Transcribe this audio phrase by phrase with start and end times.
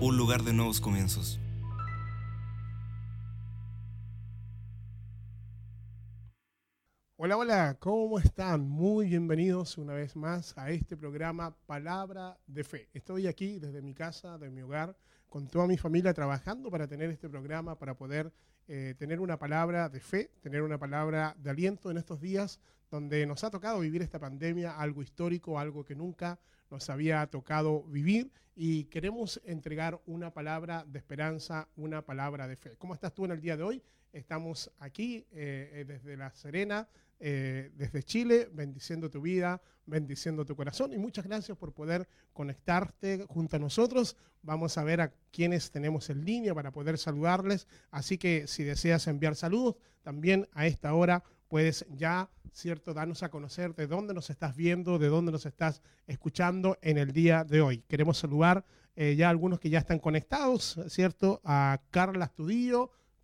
[0.00, 1.38] un lugar de nuevos comienzos.
[7.16, 8.68] Hola, hola, ¿cómo están?
[8.68, 12.88] Muy bienvenidos una vez más a este programa Palabra de Fe.
[12.94, 14.96] Estoy aquí desde mi casa, de mi hogar,
[15.28, 18.32] con toda mi familia trabajando para tener este programa, para poder
[18.66, 23.26] eh, tener una palabra de fe, tener una palabra de aliento en estos días donde
[23.26, 26.38] nos ha tocado vivir esta pandemia, algo histórico, algo que nunca
[26.70, 32.76] nos había tocado vivir y queremos entregar una palabra de esperanza, una palabra de fe.
[32.76, 33.82] ¿Cómo estás tú en el día de hoy?
[34.12, 36.88] Estamos aquí eh, eh, desde La Serena,
[37.20, 40.92] eh, desde Chile, bendiciendo tu vida, bendiciendo tu corazón.
[40.92, 44.16] Y muchas gracias por poder conectarte junto a nosotros.
[44.42, 47.66] Vamos a ver a quienes tenemos en línea para poder saludarles.
[47.90, 53.30] Así que si deseas enviar saludos, también a esta hora puedes ya, ¿cierto?, darnos a
[53.30, 57.60] conocer de dónde nos estás viendo, de dónde nos estás escuchando en el día de
[57.60, 57.82] hoy.
[57.88, 61.40] Queremos saludar eh, ya algunos que ya están conectados, ¿cierto?
[61.44, 62.32] A Carla.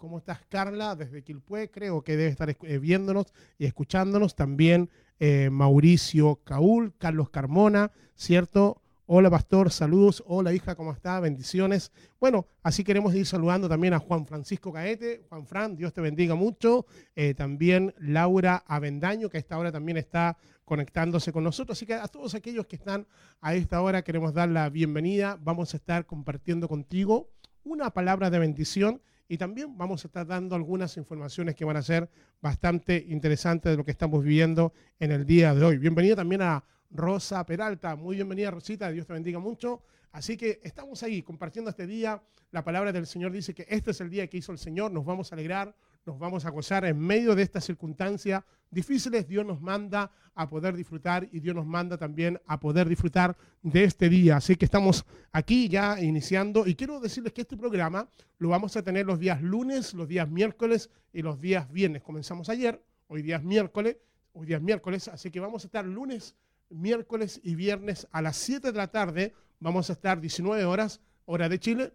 [0.05, 0.94] ¿Cómo estás, Carla?
[0.94, 4.36] Desde Quilpué, creo que debe estar eh, viéndonos y escuchándonos.
[4.36, 8.83] También eh, Mauricio Caúl, Carlos Carmona, ¿cierto?
[9.06, 10.22] Hola, pastor, saludos.
[10.27, 11.19] Hola, hija, ¿cómo está?
[11.20, 11.91] Bendiciones.
[12.20, 15.22] Bueno, así queremos ir saludando también a Juan Francisco Caete.
[15.30, 16.84] Juan Fran, Dios te bendiga mucho.
[17.16, 21.78] Eh, también Laura Avendaño, que a esta hora también está conectándose con nosotros.
[21.78, 23.06] Así que a todos aquellos que están
[23.41, 25.39] a esta hora queremos dar la bienvenida.
[25.41, 27.30] Vamos a estar compartiendo contigo
[27.62, 31.83] una palabra de bendición y también vamos a estar dando algunas informaciones que van a
[31.83, 35.78] ser bastante interesantes de lo que estamos viviendo en el día de hoy.
[35.78, 37.97] Bienvenida también a Rosa Peralta.
[37.97, 38.91] Muy bienvenida, Rosita.
[38.91, 39.83] Dios te bendiga mucho.
[40.12, 42.22] Así que estamos ahí compartiendo este día.
[42.52, 44.92] La palabra del Señor dice que este es el día que hizo el Señor.
[44.92, 45.75] Nos vamos a alegrar,
[46.06, 49.27] nos vamos a gozar en medio de estas circunstancias difíciles.
[49.27, 53.84] Dios nos manda a poder disfrutar y Dios nos manda también a poder disfrutar de
[53.84, 54.36] este día.
[54.36, 58.08] Así que estamos aquí ya iniciando y quiero decirles que este programa
[58.39, 62.02] lo vamos a tener los días lunes, los días miércoles y los días viernes.
[62.02, 63.96] Comenzamos ayer, hoy día es miércoles,
[64.33, 66.34] hoy día es miércoles, así que vamos a estar lunes,
[66.68, 69.33] miércoles y viernes a las 7 de la tarde.
[69.61, 71.92] Vamos a estar 19 horas, hora de Chile,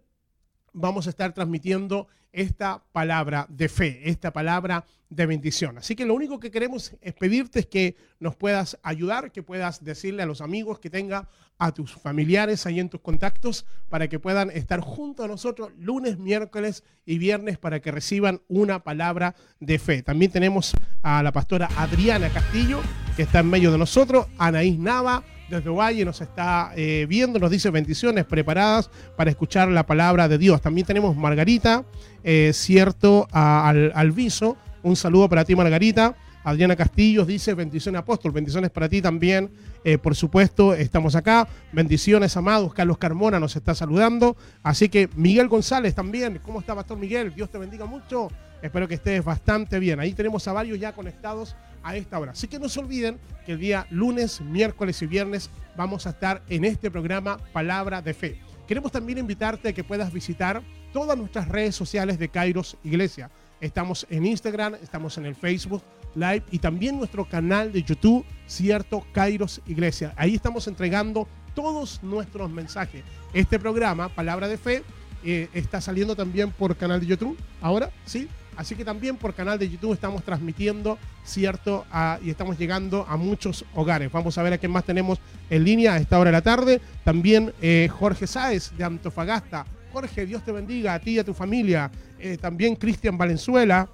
[0.73, 5.77] vamos a estar transmitiendo esta palabra de fe, esta palabra de bendición.
[5.79, 9.83] Así que lo único que queremos es pedirte es que nos puedas ayudar, que puedas
[9.83, 11.27] decirle a los amigos que tenga,
[11.57, 16.19] a tus familiares ahí en tus contactos, para que puedan estar junto a nosotros lunes,
[16.19, 20.03] miércoles y viernes para que reciban una palabra de fe.
[20.03, 22.79] También tenemos a la pastora Adriana Castillo,
[23.15, 27.51] que está en medio de nosotros, Anaís Nava, desde Valle nos está eh, viendo, nos
[27.51, 30.61] dice bendiciones preparadas para escuchar la palabra de Dios.
[30.61, 31.83] También tenemos Margarita,
[32.23, 34.57] eh, cierto, al, viso.
[34.83, 36.15] Un saludo para ti, Margarita.
[36.43, 39.51] Adriana Castillos dice bendiciones apóstol, bendiciones para ti también.
[39.83, 41.47] Eh, por supuesto, estamos acá.
[41.71, 42.73] Bendiciones, amados.
[42.73, 44.37] Carlos Carmona nos está saludando.
[44.63, 46.39] Así que Miguel González también.
[46.43, 47.33] ¿Cómo está, Pastor Miguel?
[47.35, 48.29] Dios te bendiga mucho.
[48.61, 49.99] Espero que estés bastante bien.
[49.99, 52.31] Ahí tenemos a varios ya conectados a esta hora.
[52.31, 56.43] Así que no se olviden que el día lunes, miércoles y viernes vamos a estar
[56.49, 58.39] en este programa Palabra de Fe.
[58.67, 60.61] Queremos también invitarte a que puedas visitar
[60.93, 63.29] todas nuestras redes sociales de Kairos Iglesia.
[63.61, 65.83] Estamos en Instagram, estamos en el Facebook
[66.15, 70.13] Live y también nuestro canal de YouTube, cierto Kairos Iglesia.
[70.15, 73.03] Ahí estamos entregando todos nuestros mensajes.
[73.33, 74.83] Este programa, Palabra de Fe,
[75.23, 77.37] eh, está saliendo también por canal de YouTube.
[77.61, 78.27] Ahora, sí,
[78.59, 81.85] Así que también por canal de YouTube estamos transmitiendo, ¿cierto?
[82.21, 84.11] Y estamos llegando a muchos hogares.
[84.11, 85.17] Vamos a ver a quién más tenemos
[85.49, 86.81] en línea a esta hora de la tarde.
[87.05, 89.65] También eh, Jorge Sáez de Antofagasta.
[89.93, 91.89] Jorge, Dios te bendiga a ti y a tu familia.
[92.19, 93.87] Eh, también Cristian Valenzuela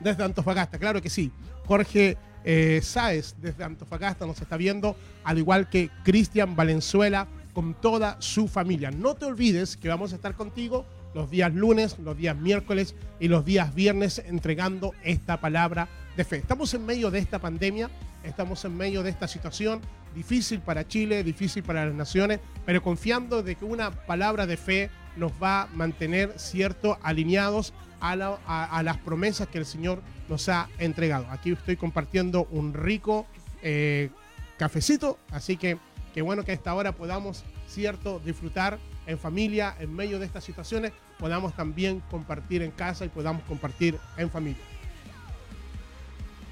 [0.00, 1.30] desde Antofagasta, claro que sí.
[1.66, 8.16] Jorge eh, Sáez desde Antofagasta nos está viendo, al igual que Cristian Valenzuela con toda
[8.22, 8.90] su familia.
[8.90, 13.28] No te olvides que vamos a estar contigo los días lunes, los días miércoles y
[13.28, 16.36] los días viernes entregando esta palabra de fe.
[16.36, 17.88] Estamos en medio de esta pandemia,
[18.22, 19.80] estamos en medio de esta situación
[20.14, 24.90] difícil para Chile, difícil para las naciones, pero confiando de que una palabra de fe
[25.16, 30.02] nos va a mantener, cierto, alineados a, la- a- a las promesas que el Señor
[30.28, 31.26] nos ha entregado.
[31.30, 33.26] Aquí estoy compartiendo un rico
[33.62, 34.10] eh,
[34.58, 35.78] cafecito, así que
[36.12, 40.44] qué bueno que a esta hora podamos, cierto, disfrutar en familia, en medio de estas
[40.44, 44.62] situaciones, podamos también compartir en casa y podamos compartir en familia.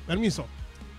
[0.06, 0.47] Permiso,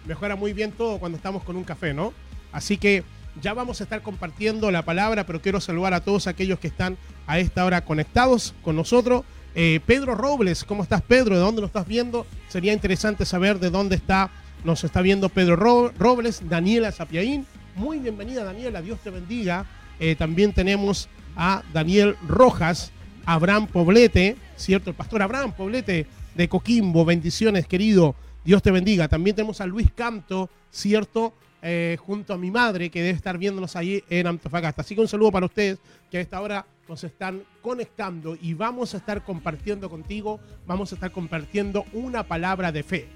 [0.06, 2.14] mejora muy bien todo cuando estamos con un café, ¿no?
[2.52, 3.04] Así que
[3.42, 6.98] ya vamos a estar compartiendo la palabra, pero quiero saludar a todos aquellos que están
[7.28, 9.24] a esta hora conectados con nosotros.
[9.56, 11.36] Eh, Pedro Robles, ¿cómo estás Pedro?
[11.36, 12.26] ¿De dónde lo estás viendo?
[12.50, 14.30] Sería interesante saber de dónde está,
[14.64, 17.46] nos está viendo Pedro Ro- Robles, Daniela Zapiaín.
[17.76, 19.66] Muy bienvenida Daniela, Dios te bendiga.
[20.00, 22.92] Eh, también tenemos a Daniel Rojas,
[23.26, 24.90] Abraham Poblete, ¿cierto?
[24.90, 29.08] El pastor Abraham Poblete de Coquimbo, bendiciones querido, Dios te bendiga.
[29.08, 31.34] También tenemos a Luis Canto, ¿cierto?
[31.62, 34.82] Eh, junto a mi madre que debe estar viéndonos ahí en Antofagasta.
[34.82, 35.80] Así que un saludo para ustedes
[36.12, 40.96] que a esta hora nos están conectando y vamos a estar compartiendo contigo, vamos a
[40.96, 43.08] estar compartiendo una palabra de fe.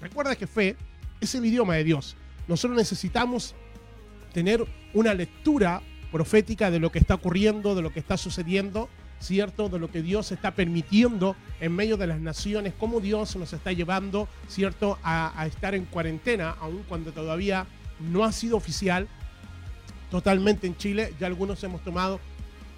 [0.00, 0.76] Recuerda que fe
[1.20, 2.16] es el idioma de Dios.
[2.46, 3.54] Nosotros necesitamos
[4.32, 4.64] tener
[4.94, 8.88] una lectura profética de lo que está ocurriendo, de lo que está sucediendo,
[9.20, 9.68] ¿cierto?
[9.68, 13.72] De lo que Dios está permitiendo en medio de las naciones, cómo Dios nos está
[13.72, 14.98] llevando, ¿cierto?
[15.02, 17.66] A, estar en cuarentena, aun cuando todavía
[18.00, 19.08] no ha sido oficial
[20.10, 21.14] totalmente en Chile.
[21.18, 22.20] Ya algunos hemos tomado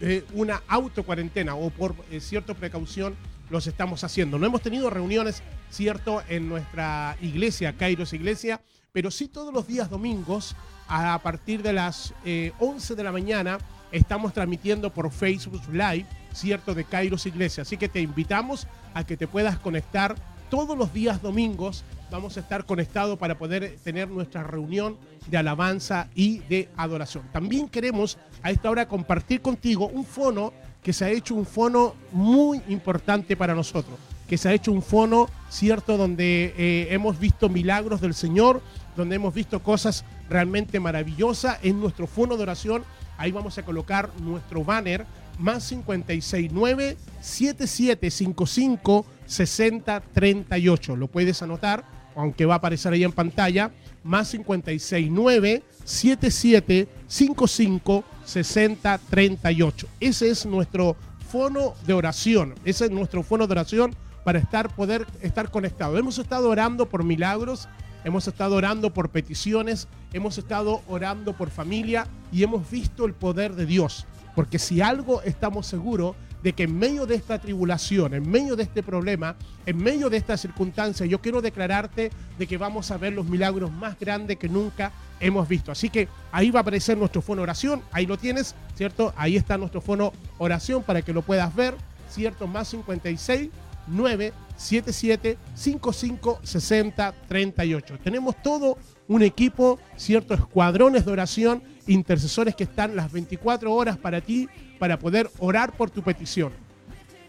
[0.01, 3.15] eh, una autocuarentena o por eh, cierta precaución
[3.51, 4.39] los estamos haciendo.
[4.39, 6.23] No hemos tenido reuniones, ¿cierto?
[6.29, 8.63] En nuestra iglesia, Kairos Iglesia,
[8.93, 10.57] pero sí todos los días domingos
[10.91, 13.59] a partir de las eh, 11 de la mañana
[13.93, 16.75] estamos transmitiendo por Facebook Live, ¿cierto?
[16.75, 17.63] De Kairos Iglesia.
[17.63, 20.17] Así que te invitamos a que te puedas conectar
[20.51, 21.85] todos los días domingos.
[22.11, 24.97] Vamos a estar conectados para poder tener nuestra reunión
[25.29, 27.23] de alabanza y de adoración.
[27.33, 30.53] También queremos a esta hora compartir contigo un fono
[30.83, 33.97] que se ha hecho un fono muy importante para nosotros,
[34.31, 38.63] que se ha hecho un fono, ¿cierto?, donde eh, hemos visto milagros del Señor,
[38.97, 42.85] donde hemos visto cosas realmente maravillosas en nuestro fono de oración.
[43.19, 45.05] Ahí vamos a colocar nuestro banner
[45.41, 50.95] más 569 7755 6038.
[50.95, 51.85] Lo puedes anotar,
[52.15, 53.73] aunque va a aparecer ahí en pantalla.
[54.05, 59.89] Más 569 7755 6038.
[59.99, 60.95] Ese es nuestro
[61.33, 62.55] fono de oración.
[62.65, 65.99] Ese es nuestro fono de oración para estar, poder estar conectados.
[65.99, 67.69] Hemos estado orando por milagros,
[68.05, 73.55] hemos estado orando por peticiones, hemos estado orando por familia y hemos visto el poder
[73.55, 74.07] de Dios.
[74.35, 78.63] Porque si algo estamos seguros de que en medio de esta tribulación, en medio de
[78.63, 79.37] este problema,
[79.67, 83.71] en medio de esta circunstancia, yo quiero declararte de que vamos a ver los milagros
[83.71, 85.71] más grandes que nunca hemos visto.
[85.71, 89.13] Así que ahí va a aparecer nuestro fono oración, ahí lo tienes, ¿cierto?
[89.17, 91.75] Ahí está nuestro fono oración para que lo puedas ver,
[92.09, 92.47] ¿cierto?
[92.47, 93.51] Más 56
[93.91, 97.99] 977 55 60 38.
[98.03, 98.79] Tenemos todo
[99.09, 104.49] un equipo, ciertos escuadrones de oración, intercesores que están las 24 horas para ti,
[104.79, 106.53] para poder orar por tu petición.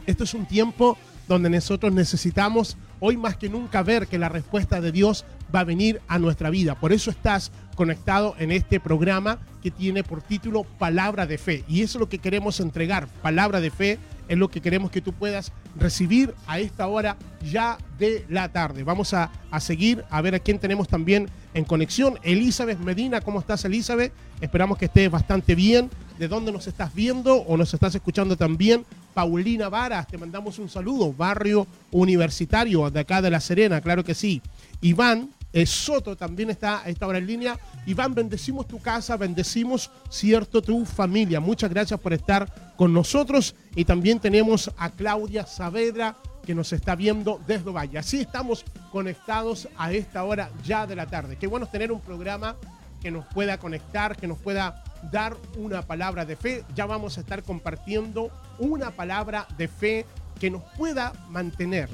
[0.06, 0.98] Esto es un tiempo
[1.28, 5.64] donde nosotros necesitamos hoy más que nunca ver que la respuesta de Dios va a
[5.64, 6.76] venir a nuestra vida.
[6.76, 11.64] Por eso estás conectado en este programa que tiene por título Palabra de Fe.
[11.68, 13.08] Y eso es lo que queremos entregar.
[13.22, 14.00] Palabra de Fe
[14.32, 17.18] es lo que queremos que tú puedas recibir a esta hora
[17.52, 18.84] ya de la tarde.
[18.84, 22.18] Vamos a, a seguir a ver a quién tenemos también en conexión.
[22.24, 24.14] Elizabeth Medina, ¿cómo estás Elizabeth?
[24.40, 25.90] Esperamos que estés bastante bien.
[26.18, 28.86] ¿De dónde nos estás viendo o nos estás escuchando también?
[29.14, 31.12] Paulina Varas, te mandamos un saludo.
[31.12, 34.42] Barrio Universitario de acá de La Serena, claro que sí.
[34.80, 37.60] Iván eh, Soto también está a esta hora en línea.
[37.86, 41.40] Iván, bendecimos tu casa, bendecimos, cierto, tu familia.
[41.40, 43.56] Muchas gracias por estar con nosotros.
[43.76, 46.16] Y también tenemos a Claudia Saavedra
[46.46, 48.00] que nos está viendo desde Valle.
[48.00, 51.38] Así estamos conectados a esta hora ya de la tarde.
[51.38, 52.56] Qué bueno tener un programa
[53.02, 56.64] que nos pueda conectar, que nos pueda dar una palabra de fe.
[56.76, 60.06] Ya vamos a estar compartiendo una palabra de fe
[60.40, 61.90] que nos pueda mantener,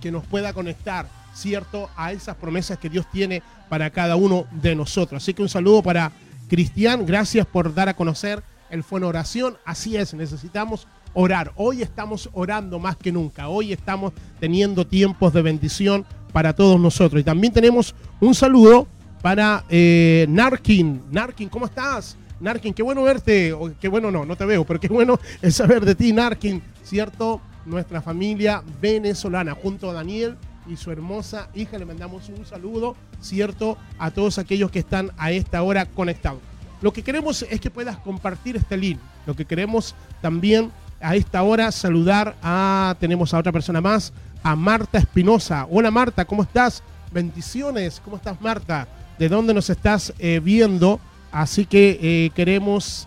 [0.00, 4.74] que nos pueda conectar, ¿cierto?, a esas promesas que Dios tiene para cada uno de
[4.74, 5.22] nosotros.
[5.22, 6.12] Así que un saludo para
[6.48, 9.56] Cristian, gracias por dar a conocer el Fono Oración.
[9.64, 11.52] Así es, necesitamos orar.
[11.56, 13.48] Hoy estamos orando más que nunca.
[13.48, 17.20] Hoy estamos teniendo tiempos de bendición para todos nosotros.
[17.20, 18.86] Y también tenemos un saludo
[19.22, 21.02] para eh, Narkin.
[21.10, 22.16] Narkin, ¿cómo estás?
[22.40, 23.52] Narkin, qué bueno verte.
[23.52, 26.62] O, qué bueno no, no te veo, pero qué bueno es saber de ti, Narkin,
[26.82, 27.40] ¿cierto?
[27.64, 30.36] Nuestra familia venezolana, junto a Daniel
[30.68, 33.76] y su hermosa hija, le mandamos un saludo, ¿cierto?
[33.98, 36.40] A todos aquellos que están a esta hora conectados.
[36.82, 38.98] Lo que queremos es que puedas compartir este link.
[39.26, 40.70] Lo que queremos también
[41.00, 45.66] a esta hora saludar a, tenemos a otra persona más, a Marta Espinosa.
[45.70, 46.82] Hola Marta, ¿cómo estás?
[47.12, 48.86] Bendiciones, ¿cómo estás Marta?
[49.18, 51.00] ¿De dónde nos estás eh, viendo?
[51.32, 53.06] Así que eh, queremos,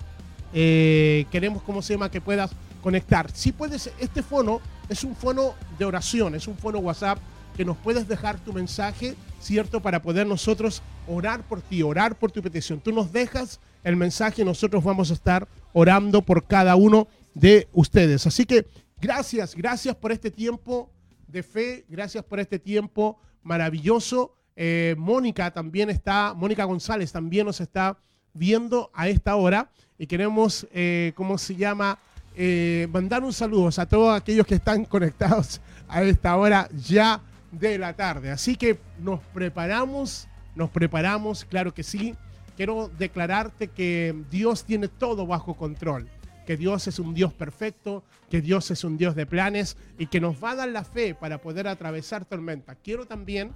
[0.54, 2.10] eh, queremos, ¿cómo se llama?
[2.10, 2.51] Que puedas
[2.82, 3.30] conectar.
[3.34, 7.20] Si puedes, este fono es un fono de oración, es un fono WhatsApp
[7.60, 9.82] que nos puedes dejar tu mensaje, ¿cierto?
[9.82, 12.80] Para poder nosotros orar por ti, orar por tu petición.
[12.80, 17.68] Tú nos dejas el mensaje y nosotros vamos a estar orando por cada uno de
[17.74, 18.25] ustedes.
[18.25, 18.66] Así que
[19.01, 20.89] Gracias, gracias por este tiempo
[21.28, 24.36] de fe, gracias por este tiempo maravilloso.
[24.58, 27.98] Eh, Mónica también está, Mónica González también nos está
[28.34, 31.98] viendo a esta hora y queremos, eh, ¿cómo se llama?
[32.36, 37.77] Eh, mandar un saludo a todos aquellos que están conectados a esta hora ya de
[37.77, 38.32] la tarde.
[38.32, 42.15] Así que nos preparamos, nos preparamos, claro que sí.
[42.56, 46.10] Quiero declararte que Dios tiene todo bajo control,
[46.46, 50.20] que Dios es un Dios perfecto, que Dios es un Dios de planes y que
[50.20, 52.75] nos va a dar la fe para poder atravesar tormenta.
[52.75, 53.51] Quiero también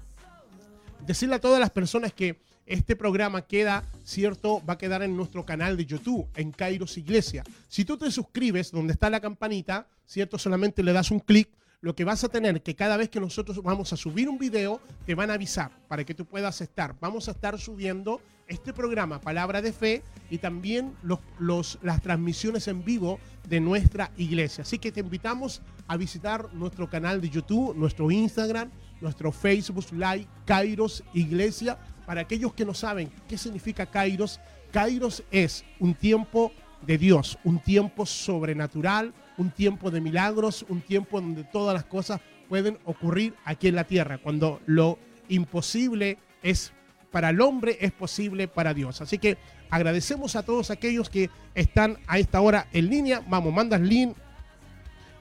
[1.06, 5.46] decirle a todas las personas que este programa queda, cierto, va a quedar en nuestro
[5.46, 7.44] canal de YouTube, en Kairos Iglesia.
[7.68, 11.50] Si tú te suscribes donde está la campanita, cierto, solamente le das un clic,
[11.84, 14.80] lo que vas a tener que cada vez que nosotros vamos a subir un video,
[15.06, 16.96] te van a avisar para que tú puedas estar.
[17.02, 20.96] Vamos a estar subiendo este programa, Palabra de Fe, y también
[21.82, 24.62] las transmisiones en vivo de nuestra iglesia.
[24.62, 28.72] Así que te invitamos a visitar nuestro canal de YouTube, nuestro Instagram,
[29.02, 31.78] nuestro Facebook Live, Kairos Iglesia.
[32.06, 34.40] Para aquellos que no saben qué significa Kairos,
[34.72, 36.54] Kairos es un tiempo
[36.88, 42.22] de Dios, un tiempo sobrenatural, un tiempo de milagros, un tiempo donde todas las cosas
[42.50, 45.00] pueden ocurrir aquí en la tierra, cuando lo
[45.30, 46.74] imposible es
[47.12, 49.00] para el hombre es posible para Dios.
[49.00, 49.38] Así que
[49.70, 53.22] agradecemos a todos aquellos que están a esta hora en línea.
[53.28, 54.16] Vamos, mandas link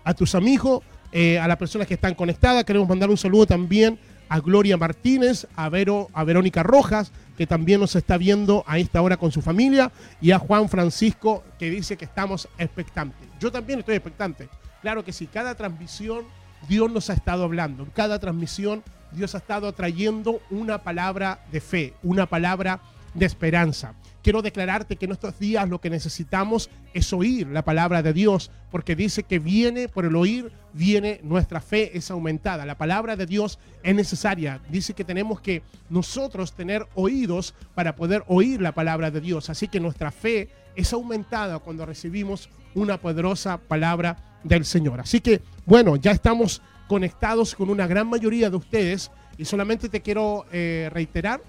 [0.02, 2.64] a tus amigos, eh, a las personas que están conectadas.
[2.64, 3.99] Queremos mandar un saludo también
[4.33, 9.03] a Gloria Martínez, a, Vero, a Verónica Rojas, que también nos está viendo a esta
[9.03, 13.29] hora con su familia, y a Juan Francisco, que dice que estamos expectantes.
[13.39, 14.49] Yo también estoy expectante.
[14.81, 16.25] Claro que sí, cada transmisión
[16.67, 17.87] Dios nos ha estado hablando.
[17.93, 22.81] Cada transmisión Dios ha estado trayendo una palabra de fe, una palabra
[23.14, 23.95] de esperanza.
[24.23, 28.52] Quiero declararte que en estos días lo que necesitamos es oír la palabra de Dios,
[28.71, 32.64] porque dice que viene por el oír, viene nuestra fe, es aumentada.
[32.64, 34.61] La palabra de Dios es necesaria.
[34.71, 39.50] Dice que tenemos que nosotros tener oídos para poder oír la palabra de Dios.
[39.50, 45.00] Así que nuestra fe es aumentada cuando recibimos una poderosa palabra del Señor.
[45.00, 50.00] Así que, bueno, ya estamos conectados con una gran mayoría de ustedes y solamente te
[50.00, 51.42] quiero eh, reiterar,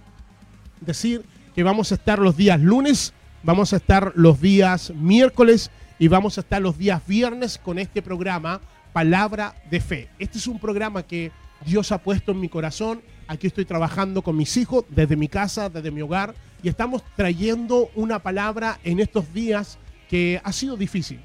[0.82, 1.24] decir
[1.56, 5.70] que vamos a estar los días lunes, vamos a estar los días miércoles
[6.00, 10.10] y vamos a estar los días viernes con este programa Palabra de Fe.
[10.20, 11.32] Este es un programa que
[11.66, 13.02] Dios ha puesto en mi corazón.
[13.28, 16.34] Aquí estoy trabajando con mis hijos desde mi casa, desde mi hogar
[16.64, 19.78] y estamos trayendo una palabra en estos días
[20.10, 21.20] que ha sido difícil,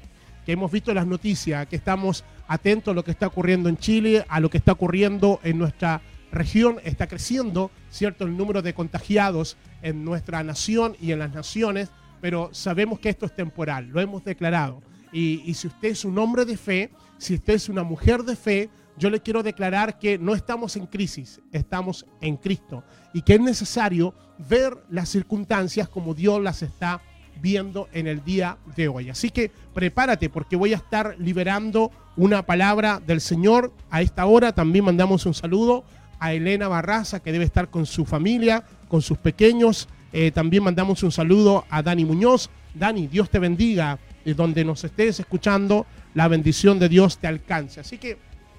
[0.45, 4.25] que hemos visto las noticias, que estamos atentos a lo que está ocurriendo en Chile,
[4.27, 9.57] a lo que está ocurriendo en nuestra región, está creciendo, ¿cierto?, el número de contagiados
[9.81, 11.89] en nuestra nación y en las naciones,
[12.21, 14.81] pero sabemos que esto es temporal, lo hemos declarado.
[15.11, 18.35] Y, y, si usted es un hombre de fe, si usted es una mujer de
[18.35, 22.83] fe, yo le quiero declarar que no estamos en crisis, estamos en Cristo
[23.13, 24.13] y que es necesario
[24.49, 27.01] ver las circunstancias como Dios las está
[27.41, 29.09] viendo en el día de hoy.
[29.09, 34.53] Así que prepárate porque voy a estar liberando una palabra del Señor a esta hora.
[34.53, 35.85] También mandamos un saludo
[36.19, 39.87] a Elena Barraza que debe estar con su familia, con sus pequeños.
[40.11, 42.49] Eh, también mandamos un saludo a Dani Muñoz.
[42.73, 43.99] Dani, Dios te bendiga.
[44.25, 47.79] Y donde nos estés escuchando, la bendición de Dios te alcance.
[47.79, 48.17] Así que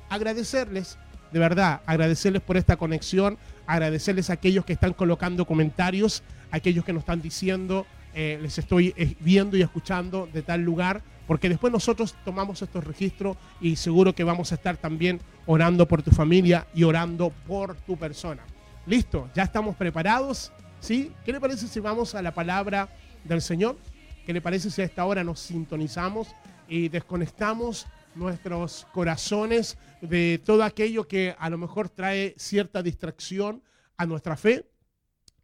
[0.08, 0.98] agradecerles,
[1.32, 6.84] de verdad, agradecerles por esta conexión, agradecerles a aquellos que están colocando comentarios, a aquellos
[6.84, 11.48] que nos están diciendo, eh, les estoy eh, viendo y escuchando de tal lugar, porque
[11.48, 16.10] después nosotros tomamos estos registros y seguro que vamos a estar también orando por tu
[16.10, 18.42] familia y orando por tu persona.
[18.84, 21.12] Listo, ya estamos preparados, ¿sí?
[21.24, 22.88] ¿Qué le parece si vamos a la palabra
[23.22, 23.78] del Señor?
[24.26, 26.34] ¿Qué le parece si a esta hora nos sintonizamos
[26.68, 33.62] y desconectamos nuestros corazones de todo aquello que a lo mejor trae cierta distracción
[33.96, 34.66] a nuestra fe?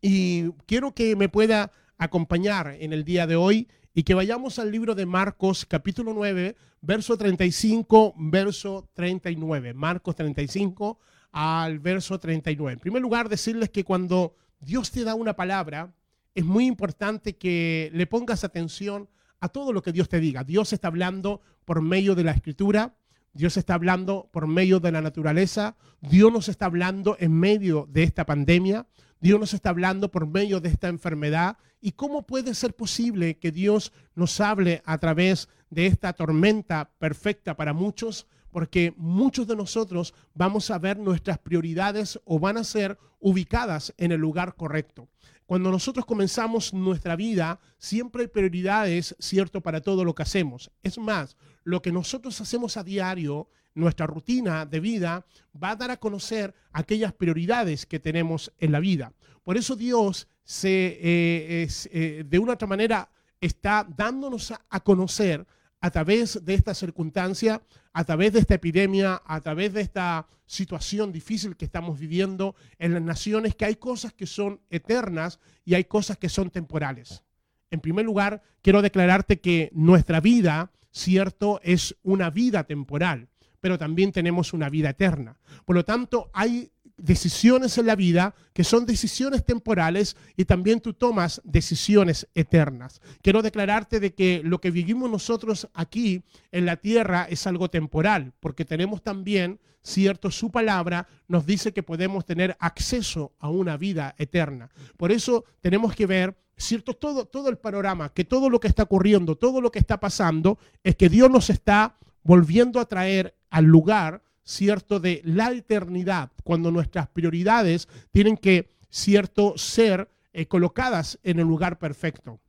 [0.01, 4.71] Y quiero que me pueda acompañar en el día de hoy y que vayamos al
[4.71, 9.73] libro de Marcos capítulo 9, verso 35, verso 39.
[9.73, 11.01] Marcos 35
[11.33, 12.75] al verso 39.
[12.75, 15.95] En primer lugar, decirles que cuando Dios te da una palabra,
[16.35, 19.09] es muy importante que le pongas atención
[19.41, 20.45] a todo lo que Dios te diga.
[20.45, 22.99] Dios está hablando por medio de la escritura,
[23.33, 28.03] Dios está hablando por medio de la naturaleza, Dios nos está hablando en medio de
[28.03, 28.87] esta pandemia,
[29.27, 31.59] Dios nos está hablando por medio de esta enfermedad.
[31.81, 37.57] ¿Y cómo puede ser posible que Dios nos hable a través de esta tormenta perfecta
[37.57, 38.29] para muchos?
[38.53, 44.13] Porque muchos de nosotros vamos a ver nuestras prioridades o van a ser ubicadas en
[44.13, 45.09] el lugar correcto.
[45.45, 50.71] cuando nosotros comenzamos nuestra vida, siempre hay prioridades, ¿cierto?, para todo lo que hacemos.
[50.85, 55.25] Es más, lo que nosotros hacemos a diario, nuestra rutina de vida,
[55.63, 59.13] va a dar a conocer aquellas prioridades que tenemos en la vida.
[59.45, 60.27] Por eso Dios
[60.65, 63.09] eh, eh, de una otra manera
[63.41, 65.47] está dándonos a, a conocer
[65.81, 71.13] a través de esta circunstancia, a través de esta epidemia, a través de esta situación
[71.13, 75.85] difícil que estamos viviendo en las naciones, que hay cosas que son eternas y hay
[75.85, 77.23] cosas que son temporales.
[77.71, 83.29] En primer lugar, quiero declararte que nuestra vida, cierto, es una vida temporal,
[83.67, 85.37] pero también tenemos una vida eterna.
[85.65, 90.93] Por lo tanto, hay decisiones en la vida que son decisiones temporales y también tú
[90.93, 93.01] tomas decisiones eternas.
[93.23, 98.35] Quiero declararte de que lo que vivimos nosotros aquí en la tierra es algo temporal,
[98.39, 104.15] porque tenemos también, cierto, su palabra nos dice que podemos tener acceso a una vida
[104.17, 104.71] eterna.
[104.97, 108.85] Por eso tenemos que ver cierto todo todo el panorama, que todo lo que está
[108.85, 111.97] ocurriendo, todo lo que está pasando es que Dios nos está
[112.27, 119.59] volviendo a traer al lugar cierto, de la eternidad, cuando nuestras prioridades tienen que, cierto,
[119.59, 122.41] ser eh, colocadas en el lugar perfecto.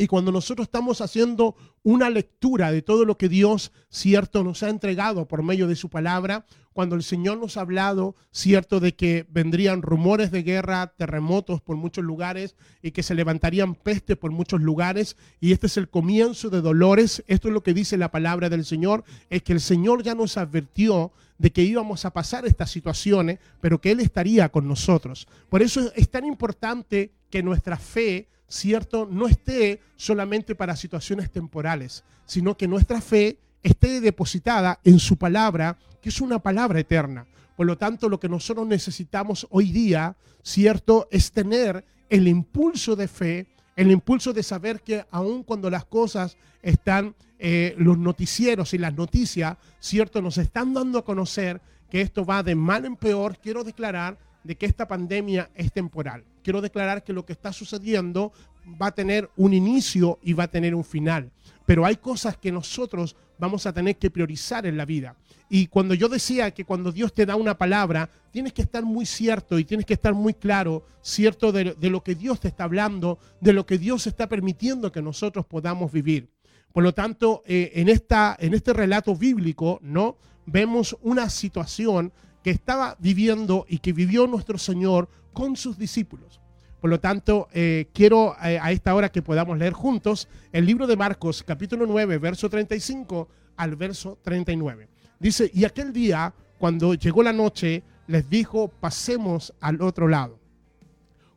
[0.00, 4.70] Y cuando nosotros estamos haciendo una lectura de todo lo que Dios, cierto, nos ha
[4.70, 9.26] entregado por medio de su palabra, cuando el Señor nos ha hablado, cierto, de que
[9.28, 14.62] vendrían rumores de guerra, terremotos por muchos lugares y que se levantarían peste por muchos
[14.62, 18.48] lugares, y este es el comienzo de dolores, esto es lo que dice la palabra
[18.48, 22.70] del Señor, es que el Señor ya nos advirtió de que íbamos a pasar estas
[22.70, 25.28] situaciones, pero que Él estaría con nosotros.
[25.50, 29.08] Por eso es tan importante que nuestra fe ¿cierto?
[29.10, 35.78] No esté solamente para situaciones temporales, sino que nuestra fe esté depositada en su palabra,
[36.02, 37.26] que es una palabra eterna.
[37.56, 41.08] Por lo tanto, lo que nosotros necesitamos hoy día, ¿cierto?
[41.10, 46.36] Es tener el impulso de fe, el impulso de saber que aun cuando las cosas
[46.60, 50.20] están, eh, los noticieros y las noticias, ¿cierto?
[50.20, 54.56] Nos están dando a conocer que esto va de mal en peor, quiero declarar de
[54.56, 56.24] que esta pandemia es temporal.
[56.42, 58.32] Quiero declarar que lo que está sucediendo
[58.80, 61.30] va a tener un inicio y va a tener un final.
[61.66, 65.16] Pero hay cosas que nosotros vamos a tener que priorizar en la vida.
[65.48, 69.06] Y cuando yo decía que cuando Dios te da una palabra, tienes que estar muy
[69.06, 73.18] cierto y tienes que estar muy claro, cierto de, lo que Dios te está hablando,
[73.40, 76.28] de lo que Dios está permitiendo que nosotros podamos vivir.
[76.72, 80.18] Por lo tanto, eh, en, esta, en este relato bíblico, ¿no?
[80.46, 86.40] Vemos una situación que estaba viviendo y que vivió nuestro Señor con sus discípulos.
[86.80, 90.86] Por lo tanto, eh, quiero eh, a esta hora que podamos leer juntos el libro
[90.86, 94.88] de Marcos, capítulo 9, verso 35 al verso 39.
[95.18, 100.38] Dice, y aquel día, cuando llegó la noche, les dijo, pasemos al otro lado.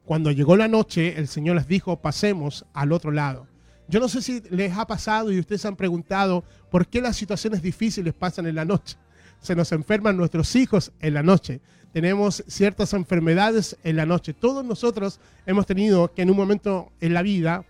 [0.05, 3.47] Cuando llegó la noche, el Señor les dijo, pasemos al otro lado.
[3.89, 7.61] Yo no sé si les ha pasado y ustedes han preguntado por qué las situaciones
[7.61, 8.95] difíciles pasan en la noche
[9.43, 11.59] se nos enferman nuestros hijos en la noche.
[11.91, 14.33] Tenemos ciertas enfermedades en la noche.
[14.33, 17.65] Todos nosotros hemos tenido que en un momento en la vida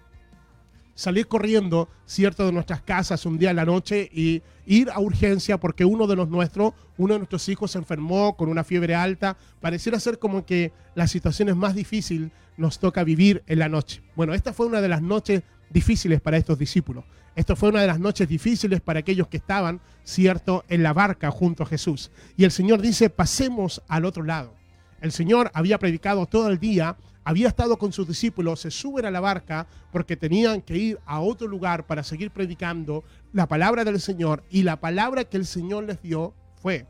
[0.94, 5.60] salir corriendo, cierto, de nuestras casas un día en la noche y ir a urgencia
[5.60, 9.36] porque uno de los nuestros, uno de nuestros hijos se enfermó con una fiebre alta.
[9.60, 14.04] Pareciera ser como que las situaciones más difíciles nos toca vivir en la noche.
[14.16, 15.42] Bueno, esta fue una de las noches
[15.74, 17.04] difíciles para estos discípulos.
[17.36, 21.32] Esto fue una de las noches difíciles para aquellos que estaban, cierto, en la barca
[21.32, 22.12] junto a Jesús.
[22.38, 24.54] Y el Señor dice, pasemos al otro lado.
[25.02, 29.12] El Señor había predicado todo el día, había estado con sus discípulos, se suben a
[29.12, 34.00] la barca porque tenían que ir a otro lugar para seguir predicando la palabra del
[34.00, 34.44] Señor.
[34.52, 36.86] Y la palabra que el Señor les dio fue,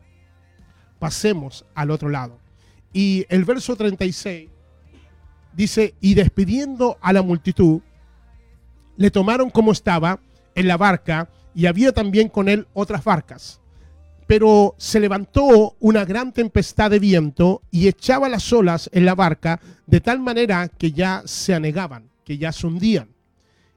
[1.00, 2.38] pasemos al otro lado.
[2.92, 4.50] Y el verso 36
[5.54, 7.82] dice, y despidiendo a la multitud,
[8.98, 10.20] le tomaron como estaba
[10.56, 13.60] en la barca y había también con él otras barcas.
[14.28, 19.60] Pero se levantó una gran tempestad de viento y echaba las olas en la barca
[19.86, 23.10] de tal manera que ya se anegaban, que ya se hundían.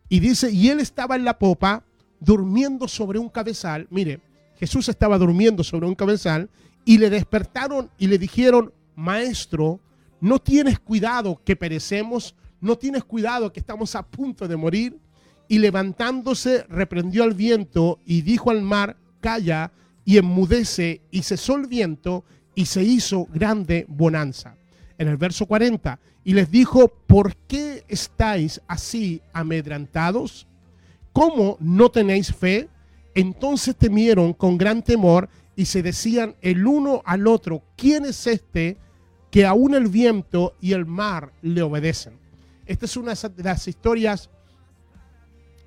[0.09, 1.83] Y dice, y él estaba en la popa
[2.20, 3.88] durmiendo sobre un cabezal.
[3.90, 4.20] Mire,
[4.59, 6.48] Jesús estaba durmiendo sobre un cabezal
[6.85, 9.81] y le despertaron y le dijeron, maestro,
[10.20, 12.35] ¿no tienes cuidado que perecemos?
[12.61, 14.96] ¿No tienes cuidado que estamos a punto de morir?
[15.48, 19.72] Y levantándose reprendió al viento y dijo al mar, calla
[20.04, 24.56] y enmudece, y cesó el viento y se hizo grande bonanza.
[24.98, 30.46] En el verso 40, y les dijo, ¿por qué estáis así amedrantados?
[31.12, 32.68] ¿Cómo no tenéis fe?
[33.14, 38.76] Entonces temieron con gran temor y se decían el uno al otro, ¿quién es este
[39.30, 42.26] que aún el viento y el mar le obedecen?
[42.66, 44.28] esta es una de las historias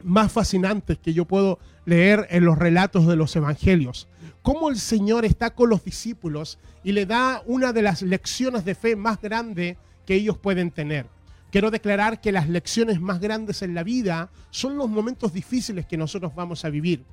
[0.04, 4.08] más fascinantes que yo puedo leer en los relatos de los evangelios.
[4.42, 8.76] Cómo el Señor está con los discípulos y le da una de las lecciones de
[8.76, 11.08] fe más grandes que ellos pueden tener.
[11.52, 15.98] Quiero declarar que las lecciones más grandes en la vida son los momentos difíciles que
[15.98, 17.04] nosotros vamos a vivir.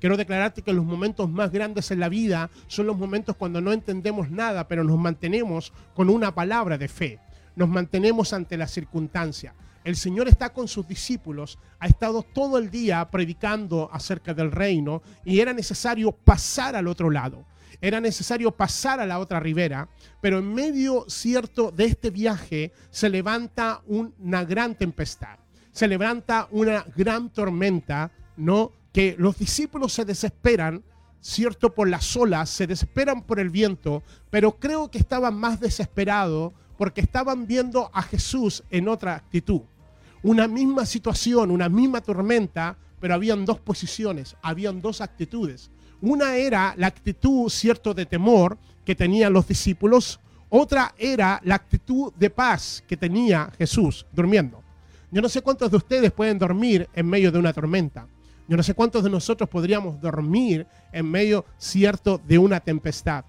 [0.00, 3.72] Quiero declararte que los momentos más grandes en la vida son los momentos cuando no
[3.72, 7.20] entendemos nada, pero nos mantenemos con una palabra de fe.
[7.56, 9.54] Nos mantenemos ante la circunstancia.
[9.84, 15.02] El Señor está con sus discípulos, ha estado todo el día predicando acerca del reino
[15.26, 17.44] y era necesario pasar al otro lado.
[17.82, 19.90] Era necesario pasar a la otra ribera,
[20.22, 25.36] pero en medio cierto de este viaje se levanta una gran tempestad,
[25.70, 28.72] se levanta una gran tormenta, ¿no?
[28.90, 30.82] Que los discípulos se desesperan,
[31.20, 36.54] cierto, por las olas, se desesperan por el viento, pero creo que estaban más desesperados
[36.78, 39.60] porque estaban viendo a Jesús en otra actitud
[40.24, 45.70] una misma situación, una misma tormenta, pero habían dos posiciones, habían dos actitudes.
[46.00, 52.12] Una era la actitud, cierto, de temor que tenían los discípulos, otra era la actitud
[52.14, 54.62] de paz que tenía Jesús durmiendo.
[55.10, 58.08] Yo no sé cuántos de ustedes pueden dormir en medio de una tormenta.
[58.48, 63.24] Yo no sé cuántos de nosotros podríamos dormir en medio, cierto, de una tempestad.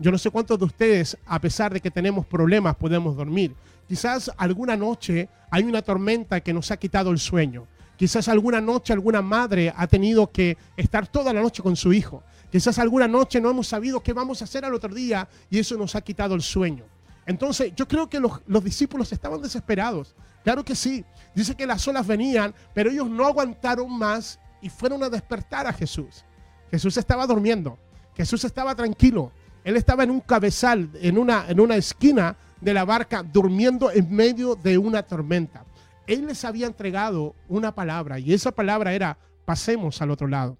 [0.00, 3.54] Yo no sé cuántos de ustedes, a pesar de que tenemos problemas, podemos dormir.
[3.90, 7.66] Quizás alguna noche hay una tormenta que nos ha quitado el sueño.
[7.96, 12.22] Quizás alguna noche alguna madre ha tenido que estar toda la noche con su hijo.
[12.52, 15.76] Quizás alguna noche no hemos sabido qué vamos a hacer al otro día y eso
[15.76, 16.84] nos ha quitado el sueño.
[17.26, 20.14] Entonces yo creo que los, los discípulos estaban desesperados.
[20.44, 21.04] Claro que sí.
[21.34, 25.72] Dice que las olas venían, pero ellos no aguantaron más y fueron a despertar a
[25.72, 26.24] Jesús.
[26.70, 27.76] Jesús estaba durmiendo.
[28.14, 29.32] Jesús estaba tranquilo.
[29.64, 34.10] Él estaba en un cabezal, en una, en una esquina de la barca durmiendo en
[34.14, 35.64] medio de una tormenta.
[36.06, 40.58] Él les había entregado una palabra y esa palabra era pasemos al otro lado.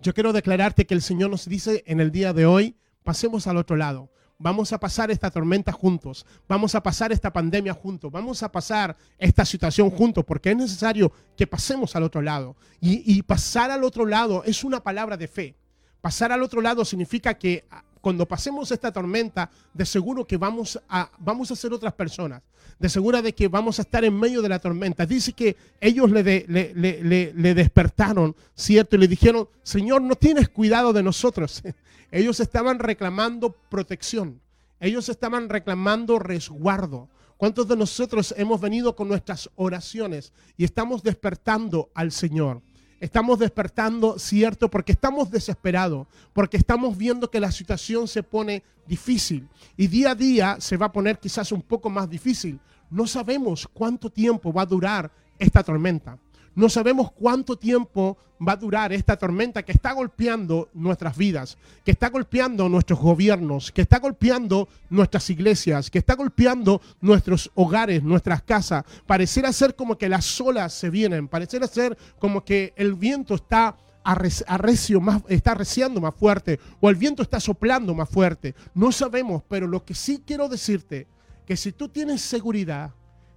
[0.00, 3.56] Yo quiero declararte que el Señor nos dice en el día de hoy, pasemos al
[3.56, 4.10] otro lado.
[4.38, 8.96] Vamos a pasar esta tormenta juntos, vamos a pasar esta pandemia juntos, vamos a pasar
[9.16, 12.56] esta situación juntos, porque es necesario que pasemos al otro lado.
[12.80, 15.56] Y, y pasar al otro lado es una palabra de fe.
[16.00, 17.64] Pasar al otro lado significa que
[18.04, 22.42] cuando pasemos esta tormenta, de seguro que vamos a, vamos a ser otras personas.
[22.78, 25.06] De seguro de que vamos a estar en medio de la tormenta.
[25.06, 28.96] Dice que ellos le, le, le, le despertaron, ¿cierto?
[28.96, 31.62] Y le dijeron, Señor, no tienes cuidado de nosotros.
[32.12, 34.38] ellos estaban reclamando protección.
[34.80, 37.08] Ellos estaban reclamando resguardo.
[37.38, 42.60] ¿Cuántos de nosotros hemos venido con nuestras oraciones y estamos despertando al Señor?
[43.00, 49.48] Estamos despertando, cierto, porque estamos desesperados, porque estamos viendo que la situación se pone difícil
[49.76, 52.60] y día a día se va a poner quizás un poco más difícil.
[52.90, 56.18] No sabemos cuánto tiempo va a durar esta tormenta.
[56.54, 61.92] No sabemos cuánto tiempo va a durar esta tormenta que está golpeando nuestras vidas, que
[61.92, 68.42] está golpeando nuestros gobiernos, que está golpeando nuestras iglesias, que está golpeando nuestros hogares, nuestras
[68.42, 68.84] casas.
[69.06, 73.76] Pareciera ser como que las olas se vienen, pareciera ser como que el viento está
[74.04, 78.54] arrecio más, está arreciando más fuerte o el viento está soplando más fuerte.
[78.74, 81.08] No sabemos, pero lo que sí quiero decirte,
[81.46, 82.92] que si tú tienes seguridad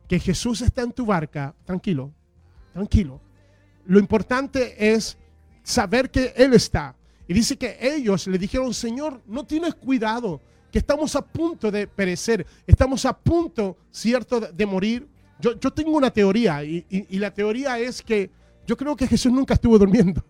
[0.08, 2.14] que Jesús está en tu barca, tranquilo,
[2.78, 3.20] tranquilo.
[3.88, 5.18] Lo importante es
[5.64, 6.96] saber que Él está.
[7.28, 10.40] Y dice que ellos le dijeron, Señor, no tienes cuidado,
[10.72, 15.08] que estamos a punto de perecer, estamos a punto, cierto, de, morir.
[15.40, 16.86] Yo, yo, tengo una teoría y,
[17.18, 18.30] la teoría es que
[18.68, 20.24] yo creo que Jesús nunca estuvo durmiendo.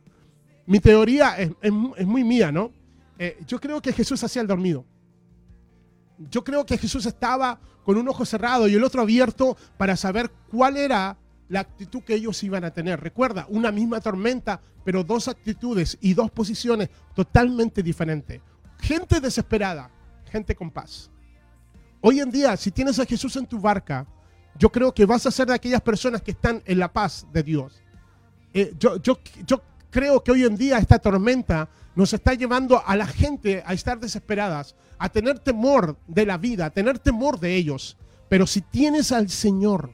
[0.65, 2.71] Mi teoría es, es, es muy mía, ¿no?
[3.19, 4.85] Eh, yo creo que Jesús hacía el dormido.
[6.31, 10.31] Yo creo que Jesús estaba con un ojo cerrado y el otro abierto para saber
[10.49, 11.17] cuál era
[11.49, 12.99] la actitud que ellos iban a tener.
[12.99, 18.41] Recuerda, una misma tormenta, pero dos actitudes y dos posiciones totalmente diferentes.
[18.79, 19.89] Gente desesperada,
[20.31, 21.09] gente con paz.
[22.01, 24.05] Hoy en día, si tienes a Jesús en tu barca,
[24.57, 27.43] yo creo que vas a ser de aquellas personas que están en la paz de
[27.43, 27.81] Dios.
[28.53, 32.95] Eh, yo, yo, yo creo que hoy en día esta tormenta nos está llevando a
[32.95, 37.55] la gente a estar desesperadas, a tener temor de la vida, a tener temor de
[37.55, 37.97] ellos.
[38.29, 39.93] Pero si tienes al Señor,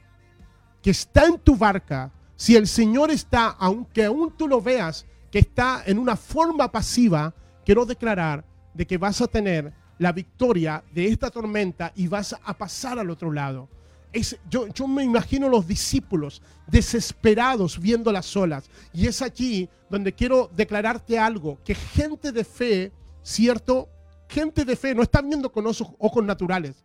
[0.84, 5.38] que está en tu barca, si el Señor está, aunque aún tú lo veas, que
[5.38, 7.32] está en una forma pasiva,
[7.64, 8.44] quiero declarar
[8.74, 13.08] de que vas a tener la victoria de esta tormenta y vas a pasar al
[13.08, 13.66] otro lado.
[14.12, 18.68] Es, yo, yo, me imagino los discípulos desesperados viendo las olas.
[18.92, 22.92] Y es allí donde quiero declararte algo, que gente de fe,
[23.22, 23.88] ¿cierto?
[24.28, 26.84] Gente de fe no están viendo con ojos, ojos naturales.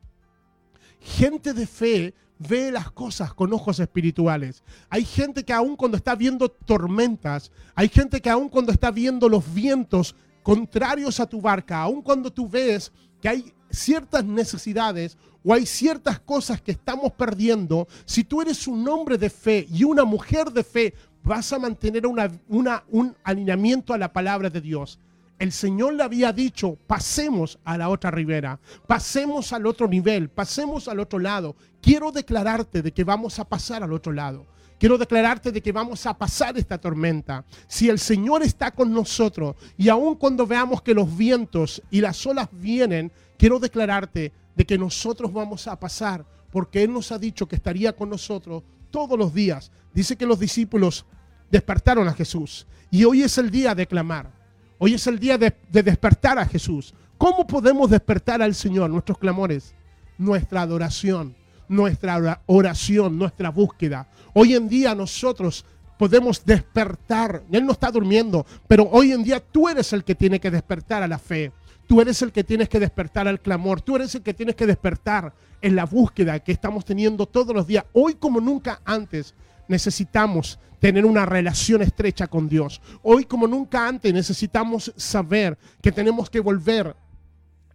[1.01, 4.63] Gente de fe ve las cosas con ojos espirituales.
[4.89, 9.27] Hay gente que aún cuando está viendo tormentas, hay gente que aún cuando está viendo
[9.27, 15.53] los vientos contrarios a tu barca, aún cuando tú ves que hay ciertas necesidades o
[15.53, 20.05] hay ciertas cosas que estamos perdiendo, si tú eres un hombre de fe y una
[20.05, 24.97] mujer de fe, vas a mantener un alineamiento a la palabra de Dios.
[25.39, 30.89] El Señor le había dicho, pasemos a la otra ribera, pasemos al otro nivel, pasemos
[30.89, 31.55] al otro lado.
[31.81, 34.45] Quiero declararte de que vamos a pasar al otro lado.
[34.77, 37.45] Quiero declararte de que vamos a pasar esta tormenta.
[37.67, 42.25] Si el Señor está con nosotros y aun cuando veamos que los vientos y las
[42.25, 47.47] olas vienen, quiero declararte de que nosotros vamos a pasar porque Él nos ha dicho
[47.47, 49.71] que estaría con nosotros todos los días.
[49.93, 51.05] Dice que los discípulos
[51.49, 54.38] despertaron a Jesús y hoy es el día de clamar.
[54.79, 56.93] Hoy es el día de, de, despertar a Jesús.
[57.17, 58.89] ¿Cómo podemos despertar al Señor?
[58.89, 59.75] Nuestros clamores,
[60.17, 61.35] nuestra adoración,
[61.67, 64.07] nuestra oración, nuestra búsqueda.
[64.33, 65.65] Hoy en día nosotros
[65.97, 67.43] podemos despertar.
[67.51, 71.03] Él no está durmiendo, pero hoy en día tú eres el que tiene que despertar
[71.03, 71.51] a la fe.
[71.85, 73.81] Tú eres el que tienes que despertar al clamor.
[73.81, 77.67] Tú eres el que tienes que despertar en la búsqueda que estamos teniendo todos los
[77.67, 77.83] días.
[77.91, 79.35] Hoy como nunca antes
[79.69, 82.81] necesitamos tener una relación estrecha con Dios.
[83.01, 86.95] Hoy como nunca antes necesitamos saber que tenemos que volver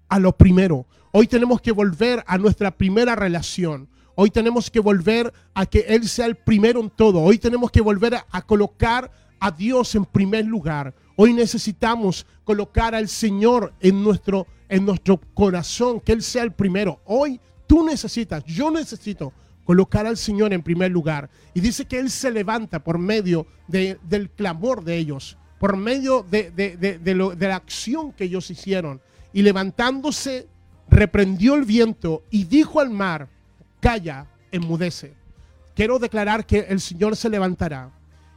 [0.08, 0.86] a lo primero.
[1.12, 3.88] Hoy tenemos que volver a nuestra primera relación.
[4.16, 7.20] Hoy tenemos que volver a que Él sea el primero en todo.
[7.20, 10.94] Hoy tenemos que volver a, colocar a Dios en primer lugar.
[11.16, 17.00] Hoy necesitamos colocar al Señor en nuestro, en nuestro corazón, que Él sea el primero.
[17.04, 19.32] Hoy tú necesitas, yo necesito
[19.64, 21.30] colocar al Señor en primer lugar.
[21.54, 26.24] Y dice que Él se levanta por medio de, del clamor de ellos, por medio
[26.30, 29.00] de, de, lo, de la acción que ellos hicieron.
[29.32, 30.48] Y levantándose,
[30.88, 33.28] reprendió el viento y dijo al mar,
[33.80, 35.14] calla, enmudece.
[35.74, 37.90] Quiero declarar que el Señor se levantará.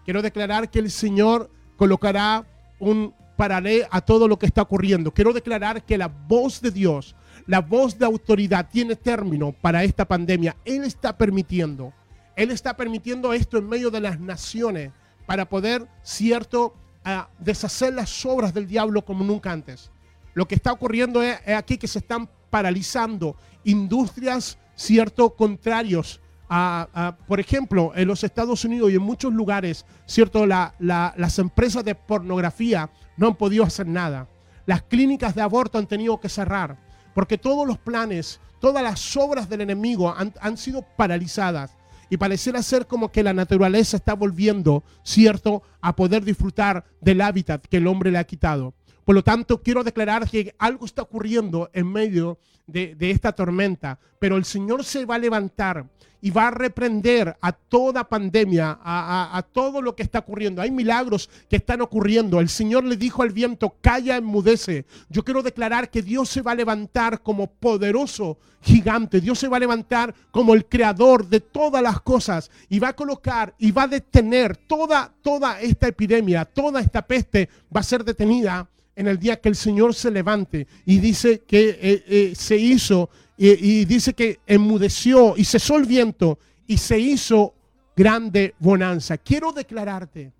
[0.05, 2.45] Quiero declarar que el Señor colocará
[2.79, 5.13] un paralelo a todo lo que está ocurriendo.
[5.13, 7.15] Quiero declarar que la voz de Dios
[7.47, 10.55] la voz de autoridad tiene término para esta pandemia.
[10.65, 11.93] Él está permitiendo,
[12.35, 14.91] Él está permitiendo esto en medio de las naciones
[15.25, 19.91] para poder, cierto, uh, deshacer las obras del diablo como nunca antes.
[20.33, 26.21] Lo que está ocurriendo es, aquí que se están paralizando industrias, cierto, contrarios.
[26.49, 31.13] A, a, por ejemplo, en los Estados Unidos y en muchos lugares, cierto, la, la,
[31.17, 34.29] las empresas de pornografía no han podido hacer nada.
[34.65, 36.86] Las clínicas de aborto han tenido que cerrar
[37.17, 41.75] porque todos los planes, todas las obras del enemigo han, han sido paralizadas.
[42.11, 47.65] Y pareciera ser como que la naturaleza está volviendo, cierto, a poder disfrutar del hábitat
[47.65, 48.75] que el hombre le ha quitado.
[49.03, 53.97] Por lo tanto, quiero declarar que algo está ocurriendo en medio de, de, esta tormenta,
[54.19, 55.87] pero el Señor se va a levantar
[56.21, 60.61] y va a reprender a toda pandemia, a, todo lo que está ocurriendo.
[60.61, 62.39] Hay milagros que están ocurriendo.
[62.39, 64.85] El Señor le dijo al viento, calla, enmudece.
[65.09, 69.21] Yo quiero declarar que Dios se va a levantar como poderoso gigante.
[69.21, 72.95] Dios se va a levantar como el creador de todas las cosas y va a
[72.95, 78.03] colocar y va a detener toda, toda esta epidemia, toda esta peste va a ser
[78.03, 82.57] detenida en el día que el Señor se levante y dice que eh, eh, se
[82.57, 87.53] hizo y, dice que enmudeció y cesó el viento y se hizo
[87.95, 89.17] grande bonanza.
[89.17, 90.31] Quiero declararte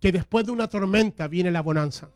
[0.00, 2.08] que después de una tormenta viene la bonanza.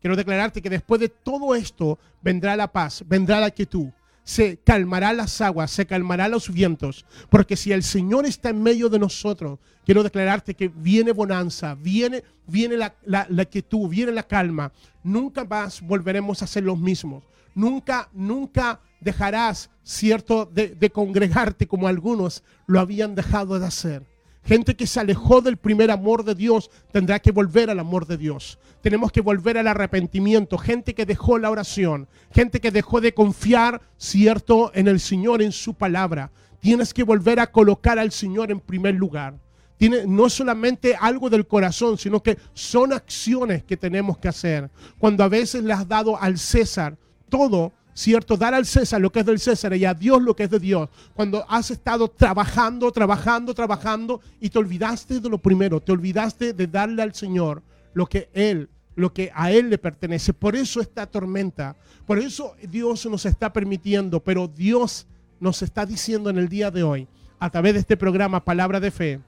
[0.00, 3.88] Quiero declararte que después de todo esto vendrá la paz, vendrá la quietud,
[4.24, 8.88] se calmará las aguas, se calmará los vientos, porque si el Señor está en medio
[8.88, 14.24] de nosotros, quiero declararte que viene bonanza, viene, viene la, la, la quietud, viene la
[14.24, 14.72] calma.
[15.02, 17.24] Nunca más volveremos a ser los mismos.
[17.54, 24.04] Nunca, nunca dejarás, cierto, de, congregarte como algunos lo habían dejado de hacer.
[24.44, 28.16] Gente que se alejó del primer amor de Dios tendrá que volver al amor de
[28.16, 28.58] Dios.
[28.82, 30.58] Tenemos que volver al arrepentimiento.
[30.58, 32.08] Gente que dejó la oración.
[32.32, 36.30] Gente que dejó de confiar, cierto, en el Señor, en su palabra.
[36.60, 39.34] Tienes que volver a colocar al Señor en primer lugar.
[39.76, 44.70] Tiene, no solamente algo del corazón, sino que son acciones que tenemos que hacer.
[44.98, 46.96] Cuando a veces le has dado al César
[47.28, 48.36] todo, ¿cierto?
[48.36, 50.60] Dar al César lo que es del César y a Dios lo que es de
[50.60, 50.90] Dios.
[51.14, 56.66] Cuando has estado trabajando, trabajando, trabajando y te olvidaste de lo primero, te olvidaste de
[56.66, 57.62] darle al Señor
[57.94, 60.34] lo que Él, lo que a Él le pertenece.
[60.34, 61.74] Por eso esta tormenta,
[62.06, 65.06] por eso Dios nos está permitiendo, pero Dios
[65.40, 68.90] nos está diciendo en el día de hoy, a través de este programa Palabra de
[68.90, 69.20] Fe,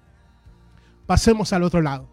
[1.07, 2.07] pasemos al otro lado.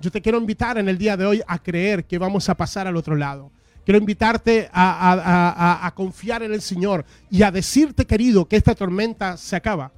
[0.00, 2.88] Yo te quiero invitar en el día de hoy a creer que vamos a pasar
[2.88, 3.52] al otro lado
[3.88, 9.56] quiero invitarte a, confiar en el Señor y a decirte, querido, que esta tormenta se
[9.56, 9.90] acaba.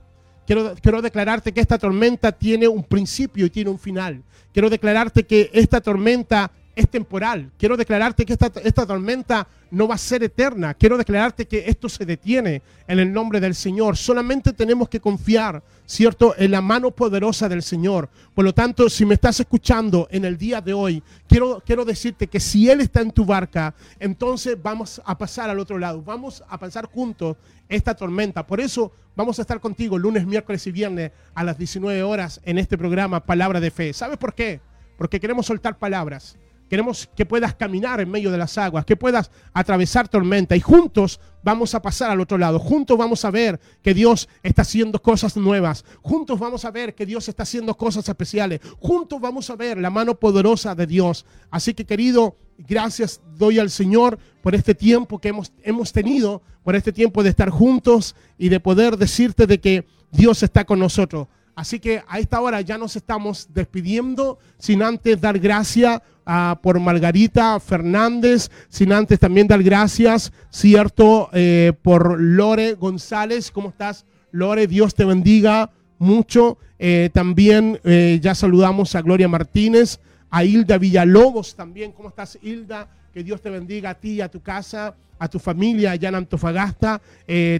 [0.47, 4.23] Quiero declararte que esta tormenta tiene un principio y tiene un final.
[4.53, 7.51] Quiero declararte que esta tormenta es temporal.
[7.59, 10.75] Quiero declararte que esta, tormenta no va a ser eterna.
[10.75, 13.97] Quiero declararte que esto se detiene en el nombre del Señor.
[13.97, 18.09] Solamente tenemos que confiar, ¿cierto?, en la mano poderosa del Señor.
[18.35, 22.27] Por lo tanto, si me estás escuchando en el día de hoy, quiero, quiero decirte
[22.27, 26.03] que si Él está en tu barca, entonces vamos a pasar al otro lado.
[26.03, 27.37] Vamos a pasar juntos
[27.69, 28.47] esta tormenta.
[28.47, 32.59] Por eso vamos a estar contigo lunes, miércoles y viernes a las 19 horas en
[32.59, 33.93] este programa Palabra de Fe.
[33.93, 34.61] ¿Sabes por qué?
[34.97, 36.37] Porque queremos soltar palabras.
[36.71, 41.19] Queremos que puedas caminar en medio de las aguas, que puedas atravesar tormenta y juntos
[41.43, 42.61] vamos a pasar al otro lado.
[42.61, 45.85] Juntos vamos a ver que Dios está haciendo cosas nuevas.
[46.01, 48.61] Juntos vamos a ver que Dios está haciendo cosas especiales.
[48.79, 51.27] Juntos vamos a ver la mano poderosa de Dios.
[51.51, 56.77] Así que querido, gracias doy al Señor por este tiempo que hemos, hemos tenido, por
[56.77, 61.27] este tiempo de estar juntos y de poder decirte de que Dios está con nosotros.
[61.61, 66.81] Así que a esta hora ya nos estamos despidiendo sin antes dar gracias ah, por
[66.81, 73.51] Margarita Fernández, sin antes también dar gracias, cierto, eh, por Lore González.
[73.51, 74.69] ¿Cómo estás, Lore?
[74.69, 76.57] Dios te bendiga mucho.
[76.79, 81.93] Eh, también eh, ya saludamos a Gloria Martínez, a Hilda Villalobos también.
[81.93, 82.89] ¿Cómo estás, Hilda?
[83.13, 87.03] Que Dios te bendiga a ti, a tu casa, a tu familia allá en Antofagasta.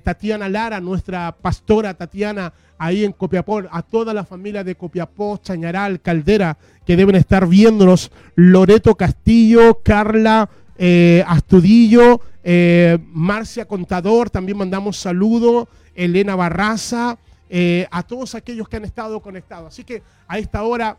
[0.03, 6.01] Tatiana Lara, nuestra pastora Tatiana, ahí en Copiapó, a toda la familia de Copiapó, Chañaral,
[6.01, 8.11] Caldera, que deben estar viéndonos.
[8.37, 15.69] Loreto Castillo, Carla eh, Astudillo, eh, Marcia Contador, también mandamos saludo.
[15.95, 17.19] Elena Barraza,
[17.51, 19.75] eh, a todos aquellos que han estado conectados.
[19.75, 20.97] Así que a esta hora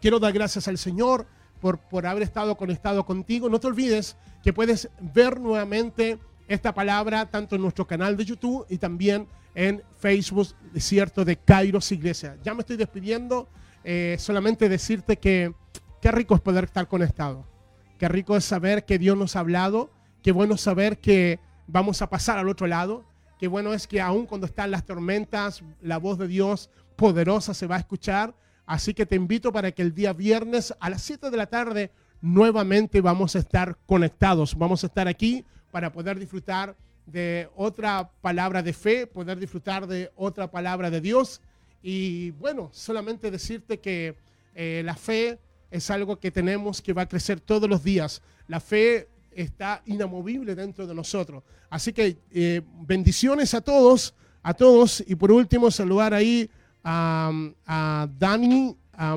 [0.00, 1.24] quiero dar gracias al Señor
[1.60, 3.48] por, por haber estado conectado contigo.
[3.48, 6.18] No te olvides que puedes ver nuevamente
[6.50, 11.92] esta palabra tanto en nuestro canal de YouTube y también en Facebook, cierto, de Kairos
[11.92, 12.36] Iglesia.
[12.42, 13.48] Ya me estoy despidiendo,
[13.84, 15.54] eh, solamente decirte que
[16.02, 17.46] qué rico es poder estar conectado.
[17.98, 19.92] Qué rico es saber que Dios nos ha hablado.
[20.24, 23.04] Qué bueno saber que vamos a pasar al otro lado.
[23.38, 27.68] Qué bueno es que aun cuando están las tormentas, la voz de Dios poderosa se
[27.68, 28.34] va a escuchar.
[28.66, 31.92] Así que te invito para que el día viernes a las 7 de la tarde
[32.20, 34.56] nuevamente vamos a estar conectados.
[34.56, 40.10] Vamos a estar aquí para poder disfrutar de otra palabra de fe, poder disfrutar de
[40.16, 41.40] otra palabra de Dios.
[41.82, 44.16] Y bueno, solamente decirte que
[44.54, 45.38] eh, la fe
[45.70, 48.22] es algo que tenemos que va a crecer todos los días.
[48.48, 51.42] La fe está inamovible dentro de nosotros.
[51.68, 55.02] Así que eh, bendiciones a todos, a todos.
[55.06, 56.50] Y por último, saludar ahí
[56.84, 57.32] a,
[57.66, 58.76] a Dani,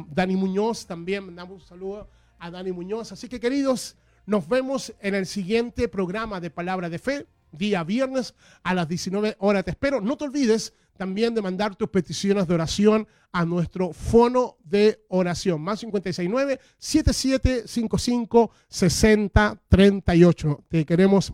[0.09, 1.25] Dani Muñoz también.
[1.25, 2.07] Mandamos un saludo
[2.43, 3.11] a Dani Muñoz.
[3.13, 8.35] Así que queridos, nos vemos en el siguiente programa de Palabra de Fe, día viernes
[8.63, 9.63] a las 19 horas.
[9.63, 10.01] Te espero.
[10.01, 15.61] No te olvides también de mandar tus peticiones de oración a nuestro fono de oración.
[15.61, 20.63] Más 569 7755 6038.
[20.67, 21.31] Te queremos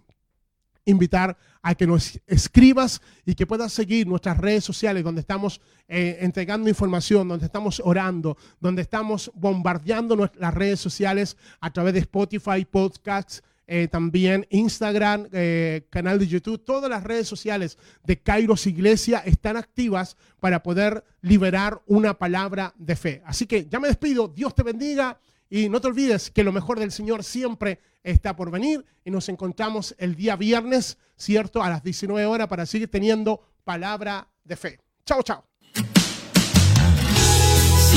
[0.86, 6.18] invitar a que nos escribas y que puedas seguir nuestras redes sociales donde estamos eh,
[6.22, 12.66] entregando información, donde estamos orando, donde estamos bombardeando nuestras redes sociales a través de Spotify,
[12.66, 19.20] podcasts, eh, también Instagram, eh, canal de YouTube, todas las redes sociales de Kairos Iglesia
[19.20, 23.22] están activas para poder liberar una palabra de fe.
[23.26, 26.80] Así que ya me despido, Dios te bendiga y no te olvides que lo mejor
[26.80, 31.64] del Señor siempre está por venir y nos encontramos el día viernes, ¿cierto?
[31.64, 34.80] A las 19 horas para seguir teniendo palabra de fe.
[35.06, 35.44] Chao, chao.
[35.74, 35.82] Si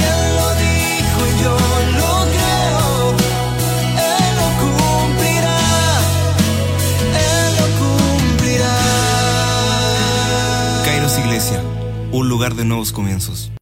[0.01, 3.17] él lo dijo y yo lo creo,
[3.99, 5.59] él lo cumplirá,
[7.15, 8.77] él lo cumplirá.
[10.85, 11.63] Kairos Iglesia,
[12.13, 13.53] un lugar de nuevos comienzos.